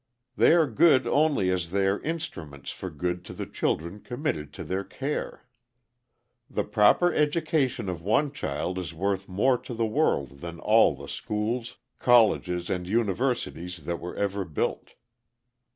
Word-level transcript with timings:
They 0.35 0.53
are 0.53 0.65
good 0.65 1.05
only 1.05 1.51
as 1.51 1.69
they 1.69 1.85
are 1.85 2.01
instruments 2.01 2.71
for 2.71 2.89
good 2.89 3.23
to 3.25 3.33
the 3.33 3.45
children 3.45 3.99
committed 3.99 4.51
to 4.53 4.63
their 4.63 4.83
care. 4.83 5.45
The 6.49 6.63
proper 6.63 7.13
education 7.13 7.87
of 7.87 8.01
one 8.01 8.31
child 8.31 8.79
is 8.79 8.95
worth 8.95 9.29
more 9.29 9.59
to 9.59 9.75
the 9.75 9.85
world 9.85 10.39
than 10.39 10.59
all 10.59 10.95
the 10.95 11.07
schools, 11.07 11.77
colleges, 11.99 12.67
and 12.67 12.87
universities 12.87 13.83
that 13.85 13.99
were 13.99 14.15
ever 14.15 14.43
built. 14.43 14.95